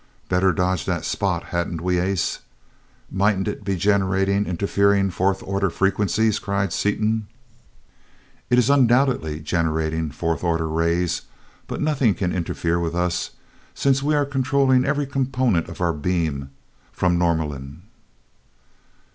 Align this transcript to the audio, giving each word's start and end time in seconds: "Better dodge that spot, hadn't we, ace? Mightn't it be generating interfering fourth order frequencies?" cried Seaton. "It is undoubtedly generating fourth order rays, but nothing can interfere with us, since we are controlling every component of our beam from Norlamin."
"Better 0.29 0.51
dodge 0.51 0.85
that 0.85 1.05
spot, 1.05 1.43
hadn't 1.53 1.79
we, 1.79 1.99
ace? 1.99 2.39
Mightn't 3.11 3.47
it 3.47 3.63
be 3.63 3.75
generating 3.75 4.47
interfering 4.47 5.11
fourth 5.11 5.43
order 5.43 5.69
frequencies?" 5.69 6.39
cried 6.39 6.73
Seaton. 6.73 7.27
"It 8.49 8.57
is 8.57 8.67
undoubtedly 8.71 9.41
generating 9.41 10.09
fourth 10.09 10.43
order 10.43 10.67
rays, 10.67 11.21
but 11.67 11.81
nothing 11.81 12.15
can 12.15 12.33
interfere 12.33 12.79
with 12.79 12.95
us, 12.95 13.29
since 13.75 14.01
we 14.01 14.15
are 14.15 14.25
controlling 14.25 14.85
every 14.85 15.05
component 15.05 15.69
of 15.69 15.79
our 15.81 15.93
beam 15.93 16.49
from 16.91 17.19
Norlamin." 17.19 17.83